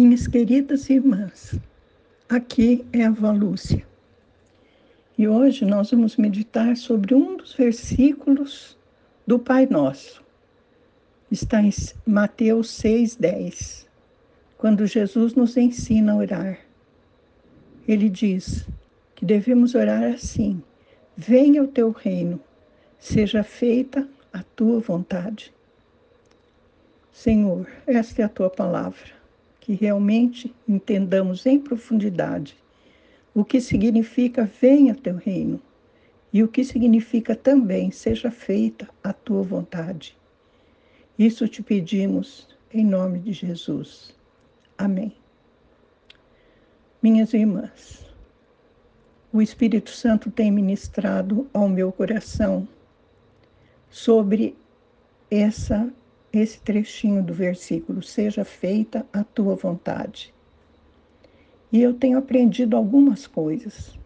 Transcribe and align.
Minhas 0.00 0.28
queridas 0.28 0.88
irmãs, 0.88 1.58
aqui 2.28 2.86
é 2.92 3.02
a 3.02 3.10
Valúcia. 3.10 3.84
E 5.18 5.26
hoje 5.26 5.64
nós 5.64 5.90
vamos 5.90 6.16
meditar 6.16 6.76
sobre 6.76 7.16
um 7.16 7.36
dos 7.36 7.52
versículos 7.54 8.78
do 9.26 9.40
Pai 9.40 9.66
Nosso. 9.66 10.22
Está 11.32 11.60
em 11.60 11.72
Mateus 12.06 12.68
6,10, 12.80 13.88
quando 14.56 14.86
Jesus 14.86 15.34
nos 15.34 15.56
ensina 15.56 16.12
a 16.12 16.16
orar. 16.16 16.60
Ele 17.88 18.08
diz 18.08 18.68
que 19.16 19.24
devemos 19.24 19.74
orar 19.74 20.04
assim: 20.14 20.62
Venha 21.16 21.60
o 21.60 21.66
teu 21.66 21.90
reino, 21.90 22.40
seja 23.00 23.42
feita 23.42 24.08
a 24.32 24.44
tua 24.44 24.78
vontade. 24.78 25.52
Senhor, 27.10 27.66
esta 27.84 28.22
é 28.22 28.24
a 28.24 28.28
tua 28.28 28.48
palavra 28.48 29.17
que 29.68 29.74
realmente 29.74 30.54
entendamos 30.66 31.44
em 31.44 31.58
profundidade 31.58 32.56
o 33.34 33.44
que 33.44 33.60
significa 33.60 34.50
venha 34.58 34.94
teu 34.94 35.16
reino 35.16 35.60
e 36.32 36.42
o 36.42 36.48
que 36.48 36.64
significa 36.64 37.36
também 37.36 37.90
seja 37.90 38.30
feita 38.30 38.88
a 39.04 39.12
tua 39.12 39.42
vontade. 39.42 40.16
Isso 41.18 41.46
te 41.46 41.62
pedimos 41.62 42.48
em 42.72 42.82
nome 42.82 43.18
de 43.18 43.34
Jesus. 43.34 44.16
Amém. 44.78 45.12
Minhas 47.02 47.34
irmãs, 47.34 48.06
o 49.30 49.42
Espírito 49.42 49.90
Santo 49.90 50.30
tem 50.30 50.50
ministrado 50.50 51.46
ao 51.52 51.68
meu 51.68 51.92
coração 51.92 52.66
sobre 53.90 54.56
essa 55.30 55.92
esse 56.32 56.60
trechinho 56.60 57.22
do 57.22 57.32
versículo: 57.32 58.02
Seja 58.02 58.44
feita 58.44 59.06
a 59.12 59.24
tua 59.24 59.54
vontade. 59.54 60.34
E 61.70 61.82
eu 61.82 61.94
tenho 61.94 62.18
aprendido 62.18 62.76
algumas 62.76 63.26
coisas 63.26 63.98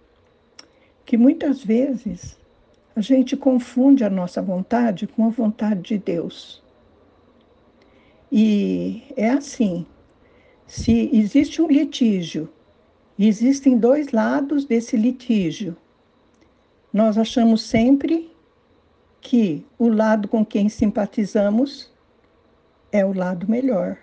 que 1.04 1.16
muitas 1.16 1.62
vezes 1.62 2.38
a 2.94 3.00
gente 3.00 3.36
confunde 3.36 4.04
a 4.04 4.10
nossa 4.10 4.42
vontade 4.42 5.06
com 5.06 5.26
a 5.26 5.30
vontade 5.30 5.82
de 5.82 5.98
Deus. 5.98 6.62
E 8.30 9.02
é 9.16 9.30
assim: 9.30 9.86
se 10.66 11.10
existe 11.12 11.60
um 11.60 11.68
litígio, 11.68 12.48
existem 13.18 13.76
dois 13.76 14.10
lados 14.10 14.64
desse 14.64 14.96
litígio, 14.96 15.76
nós 16.92 17.18
achamos 17.18 17.62
sempre 17.62 18.30
que 19.20 19.64
o 19.78 19.88
lado 19.88 20.28
com 20.28 20.44
quem 20.44 20.68
simpatizamos 20.68 21.91
é 22.92 23.04
o 23.04 23.12
lado 23.12 23.50
melhor. 23.50 23.96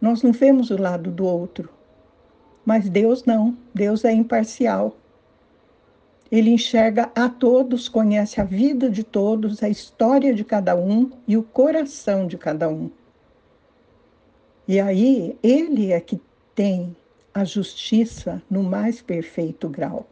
Nós 0.00 0.22
não 0.22 0.32
vemos 0.32 0.70
o 0.70 0.76
lado 0.76 1.10
do 1.10 1.24
outro, 1.24 1.70
mas 2.66 2.88
Deus 2.88 3.24
não, 3.24 3.56
Deus 3.72 4.04
é 4.04 4.12
imparcial. 4.12 4.96
Ele 6.30 6.50
enxerga 6.50 7.10
a 7.14 7.28
todos, 7.28 7.88
conhece 7.88 8.40
a 8.40 8.44
vida 8.44 8.90
de 8.90 9.04
todos, 9.04 9.62
a 9.62 9.68
história 9.68 10.34
de 10.34 10.44
cada 10.44 10.74
um 10.74 11.10
e 11.28 11.36
o 11.36 11.42
coração 11.42 12.26
de 12.26 12.36
cada 12.36 12.68
um. 12.68 12.90
E 14.66 14.80
aí, 14.80 15.38
ele 15.42 15.92
é 15.92 16.00
que 16.00 16.20
tem 16.54 16.96
a 17.32 17.44
justiça 17.44 18.42
no 18.50 18.62
mais 18.62 19.02
perfeito 19.02 19.68
grau. 19.68 20.06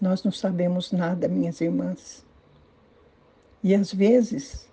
Nós 0.00 0.22
não 0.22 0.32
sabemos 0.32 0.92
nada, 0.92 1.28
minhas 1.28 1.60
irmãs. 1.60 2.24
E 3.62 3.74
às 3.74 3.92
vezes, 3.92 4.68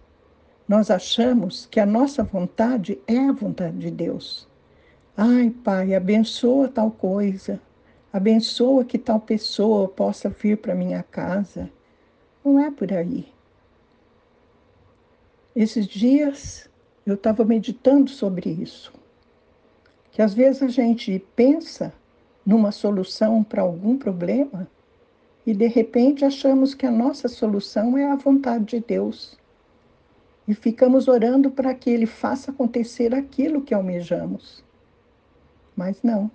nós 0.69 0.91
achamos 0.91 1.65
que 1.65 1.79
a 1.79 1.85
nossa 1.85 2.23
vontade 2.23 3.01
é 3.07 3.17
a 3.17 3.31
vontade 3.31 3.79
de 3.79 3.89
Deus. 3.89 4.47
Ai, 5.17 5.49
Pai, 5.49 5.95
abençoa 5.95 6.67
tal 6.67 6.91
coisa, 6.91 7.59
abençoa 8.13 8.85
que 8.85 8.99
tal 8.99 9.19
pessoa 9.19 9.87
possa 9.87 10.29
vir 10.29 10.57
para 10.57 10.75
minha 10.75 11.01
casa. 11.01 11.71
Não 12.45 12.59
é 12.59 12.69
por 12.69 12.93
aí. 12.93 13.27
Esses 15.55 15.87
dias 15.87 16.69
eu 17.03 17.15
estava 17.15 17.43
meditando 17.43 18.11
sobre 18.11 18.51
isso. 18.51 18.93
Que 20.11 20.21
às 20.21 20.35
vezes 20.35 20.61
a 20.61 20.67
gente 20.67 21.17
pensa 21.35 21.91
numa 22.45 22.71
solução 22.71 23.43
para 23.43 23.63
algum 23.63 23.97
problema 23.97 24.69
e 25.47 25.53
de 25.55 25.65
repente 25.65 26.23
achamos 26.23 26.75
que 26.75 26.85
a 26.85 26.91
nossa 26.91 27.27
solução 27.27 27.97
é 27.97 28.05
a 28.05 28.15
vontade 28.15 28.65
de 28.65 28.79
Deus 28.81 29.38
e 30.49 30.55
ficamos 30.55 31.07
orando 31.07 31.51
para 31.51 31.75
que 31.75 31.91
Ele 31.91 32.07
faça 32.07 32.49
acontecer 32.49 33.13
aquilo 33.13 33.61
que 33.61 33.71
almejamos. 33.71 34.63
Mas 35.75 36.01
não. 36.01 36.31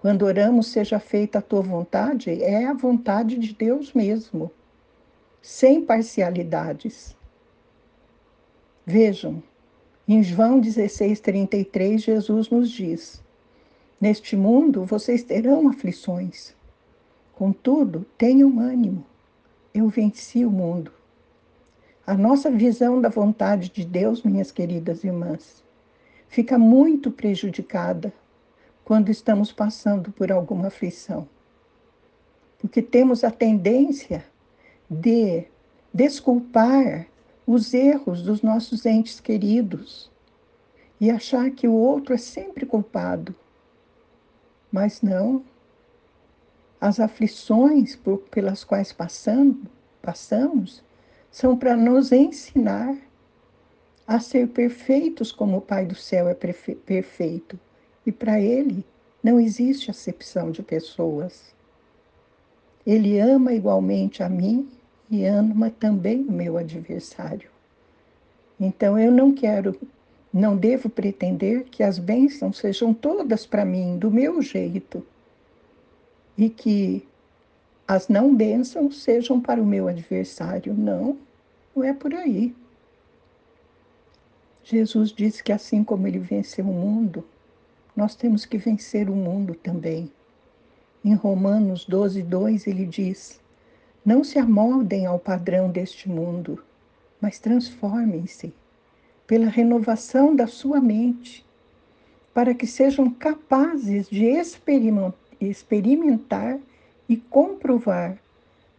Quando 0.00 0.24
oramos, 0.24 0.66
seja 0.66 0.98
feita 0.98 1.38
a 1.38 1.42
tua 1.42 1.62
vontade, 1.62 2.42
é 2.42 2.66
a 2.66 2.72
vontade 2.72 3.38
de 3.38 3.54
Deus 3.54 3.92
mesmo, 3.92 4.50
sem 5.40 5.80
parcialidades. 5.80 7.16
Vejam, 8.84 9.40
em 10.08 10.20
João 10.20 10.60
16,33, 10.60 11.98
Jesus 11.98 12.50
nos 12.50 12.68
diz: 12.68 13.22
Neste 14.00 14.34
mundo 14.34 14.84
vocês 14.84 15.22
terão 15.22 15.68
aflições. 15.68 16.56
Contudo, 17.36 18.04
tenham 18.18 18.58
ânimo. 18.58 19.06
Eu 19.72 19.88
venci 19.88 20.44
o 20.44 20.50
mundo. 20.50 20.90
A 22.06 22.12
nossa 22.12 22.50
visão 22.50 23.00
da 23.00 23.08
vontade 23.08 23.70
de 23.70 23.82
Deus, 23.82 24.22
minhas 24.22 24.52
queridas 24.52 25.04
irmãs, 25.04 25.64
fica 26.28 26.58
muito 26.58 27.10
prejudicada 27.10 28.12
quando 28.84 29.08
estamos 29.08 29.50
passando 29.50 30.12
por 30.12 30.30
alguma 30.30 30.66
aflição. 30.66 31.26
Porque 32.58 32.82
temos 32.82 33.24
a 33.24 33.30
tendência 33.30 34.22
de 34.90 35.44
desculpar 35.94 37.06
os 37.46 37.72
erros 37.72 38.20
dos 38.20 38.42
nossos 38.42 38.84
entes 38.84 39.18
queridos 39.18 40.10
e 41.00 41.10
achar 41.10 41.50
que 41.52 41.66
o 41.66 41.72
outro 41.72 42.12
é 42.12 42.18
sempre 42.18 42.66
culpado. 42.66 43.34
Mas 44.70 45.00
não. 45.00 45.42
As 46.78 47.00
aflições 47.00 47.96
por, 47.96 48.18
pelas 48.18 48.62
quais 48.62 48.92
passamos 48.92 50.84
são 51.34 51.56
para 51.56 51.76
nos 51.76 52.12
ensinar 52.12 52.96
a 54.06 54.20
ser 54.20 54.46
perfeitos 54.50 55.32
como 55.32 55.56
o 55.56 55.60
Pai 55.60 55.84
do 55.84 55.96
céu 55.96 56.28
é 56.28 56.34
perfeito. 56.34 57.58
E 58.06 58.12
para 58.12 58.40
Ele 58.40 58.84
não 59.20 59.40
existe 59.40 59.90
acepção 59.90 60.52
de 60.52 60.62
pessoas. 60.62 61.52
Ele 62.86 63.18
ama 63.18 63.52
igualmente 63.52 64.22
a 64.22 64.28
mim 64.28 64.68
e 65.10 65.24
ama 65.24 65.70
também 65.70 66.22
o 66.22 66.30
meu 66.30 66.56
adversário. 66.56 67.50
Então 68.60 68.96
eu 68.96 69.10
não 69.10 69.34
quero, 69.34 69.76
não 70.32 70.56
devo 70.56 70.88
pretender 70.88 71.64
que 71.64 71.82
as 71.82 71.98
bênçãos 71.98 72.58
sejam 72.58 72.94
todas 72.94 73.44
para 73.44 73.64
mim, 73.64 73.98
do 73.98 74.08
meu 74.08 74.40
jeito, 74.40 75.04
e 76.38 76.48
que 76.48 77.04
as 77.86 78.08
não 78.08 78.34
bênçãos 78.34 79.02
sejam 79.02 79.40
para 79.40 79.60
o 79.60 79.66
meu 79.66 79.88
adversário. 79.88 80.72
Não, 80.74 81.18
não 81.74 81.84
é 81.84 81.92
por 81.92 82.14
aí. 82.14 82.54
Jesus 84.62 85.12
disse 85.12 85.44
que 85.44 85.52
assim 85.52 85.84
como 85.84 86.06
ele 86.06 86.18
venceu 86.18 86.64
o 86.64 86.72
mundo, 86.72 87.22
nós 87.94 88.14
temos 88.14 88.46
que 88.46 88.56
vencer 88.56 89.10
o 89.10 89.14
mundo 89.14 89.54
também. 89.54 90.10
Em 91.04 91.14
Romanos 91.14 91.84
12, 91.84 92.22
2, 92.22 92.66
ele 92.66 92.86
diz: 92.86 93.38
Não 94.04 94.24
se 94.24 94.38
amoldem 94.38 95.04
ao 95.04 95.18
padrão 95.18 95.70
deste 95.70 96.08
mundo, 96.08 96.64
mas 97.20 97.38
transformem-se 97.38 98.54
pela 99.26 99.48
renovação 99.48 100.34
da 100.34 100.46
sua 100.46 100.80
mente, 100.80 101.44
para 102.32 102.54
que 102.54 102.66
sejam 102.66 103.10
capazes 103.10 104.08
de 104.08 104.24
experimentar 105.40 106.58
e 107.08 107.16
comprovar 107.16 108.18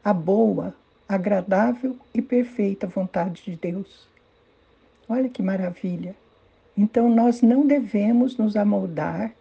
a 0.04 0.13
boa, 0.13 0.75
agradável 1.07 1.98
e 2.13 2.22
perfeita 2.22 2.88
vontade 2.88 3.44
de 3.44 3.56
Deus. 3.56 4.07
Olha 5.07 5.30
que 5.30 5.42
maravilha! 5.42 6.16
Então 6.77 7.10
nós 7.10 7.42
não 7.42 7.66
devemos 7.66 8.38
nos 8.38 8.56
amoldar, 8.56 9.33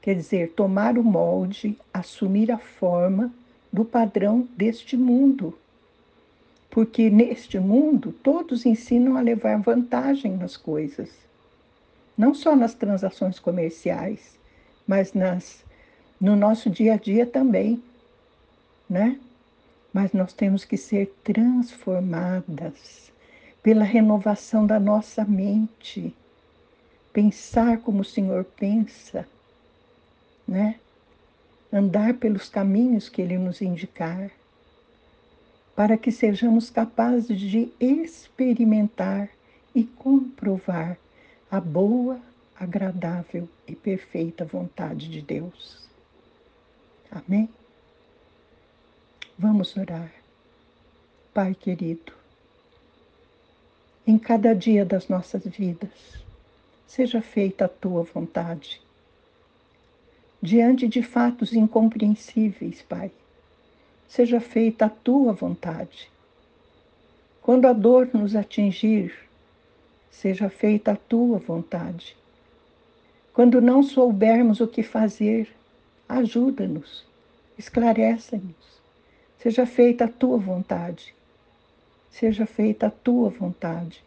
quer 0.00 0.14
dizer, 0.14 0.52
tomar 0.52 0.98
o 0.98 1.04
molde, 1.04 1.78
assumir 1.92 2.50
a 2.50 2.58
forma 2.58 3.32
do 3.72 3.84
padrão 3.84 4.48
deste 4.56 4.96
mundo. 4.96 5.56
Porque 6.70 7.08
neste 7.10 7.58
mundo 7.58 8.12
todos 8.22 8.66
ensinam 8.66 9.16
a 9.16 9.20
levar 9.20 9.60
vantagem 9.60 10.36
nas 10.36 10.56
coisas. 10.56 11.10
Não 12.16 12.34
só 12.34 12.56
nas 12.56 12.74
transações 12.74 13.38
comerciais, 13.38 14.38
mas 14.86 15.12
nas 15.12 15.62
no 16.20 16.36
nosso 16.36 16.70
dia 16.70 16.94
a 16.94 16.96
dia 16.96 17.26
também 17.26 17.82
né? 18.88 19.18
Mas 19.92 20.12
nós 20.12 20.32
temos 20.32 20.64
que 20.64 20.76
ser 20.76 21.14
transformadas 21.22 23.12
pela 23.62 23.84
renovação 23.84 24.66
da 24.66 24.80
nossa 24.80 25.24
mente, 25.24 26.14
pensar 27.12 27.78
como 27.78 28.00
o 28.00 28.04
Senhor 28.04 28.44
pensa, 28.44 29.26
né? 30.46 30.80
Andar 31.72 32.14
pelos 32.14 32.48
caminhos 32.48 33.08
que 33.08 33.22
Ele 33.22 33.38
nos 33.38 33.62
indicar, 33.62 34.30
para 35.74 35.96
que 35.96 36.10
sejamos 36.10 36.70
capazes 36.70 37.38
de 37.38 37.72
experimentar 37.80 39.30
e 39.74 39.84
comprovar 39.84 40.98
a 41.50 41.60
boa, 41.60 42.20
agradável 42.58 43.48
e 43.66 43.74
perfeita 43.74 44.44
vontade 44.44 45.08
de 45.08 45.22
Deus. 45.22 45.88
Amém? 47.10 47.48
Vamos 49.38 49.76
orar. 49.76 50.12
Pai 51.32 51.54
querido, 51.54 52.12
em 54.06 54.18
cada 54.18 54.54
dia 54.54 54.84
das 54.84 55.08
nossas 55.08 55.42
vidas, 55.46 56.22
seja 56.86 57.22
feita 57.22 57.64
a 57.64 57.68
tua 57.68 58.02
vontade. 58.02 58.82
Diante 60.40 60.86
de 60.86 61.02
fatos 61.02 61.54
incompreensíveis, 61.54 62.82
Pai, 62.82 63.10
seja 64.06 64.38
feita 64.38 64.84
a 64.84 64.90
tua 64.90 65.32
vontade. 65.32 66.10
Quando 67.40 67.66
a 67.66 67.72
dor 67.72 68.10
nos 68.12 68.36
atingir, 68.36 69.14
seja 70.10 70.50
feita 70.50 70.92
a 70.92 70.96
tua 70.96 71.38
vontade. 71.38 72.14
Quando 73.32 73.62
não 73.62 73.82
soubermos 73.82 74.60
o 74.60 74.68
que 74.68 74.82
fazer, 74.82 75.48
ajuda-nos, 76.06 77.06
esclarece-nos. 77.56 78.81
Seja 79.42 79.66
feita 79.66 80.04
a 80.04 80.08
tua 80.08 80.38
vontade. 80.38 81.12
Seja 82.08 82.46
feita 82.46 82.86
a 82.86 82.90
tua 82.92 83.28
vontade. 83.28 84.00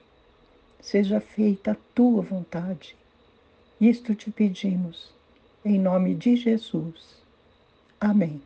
Seja 0.80 1.20
feita 1.20 1.72
a 1.72 1.76
tua 1.94 2.22
vontade. 2.22 2.96
Isto 3.82 4.16
te 4.16 4.32
pedimos, 4.32 5.14
em 5.66 5.78
nome 5.78 6.16
de 6.16 6.38
Jesus. 6.38 7.22
Amém. 8.00 8.42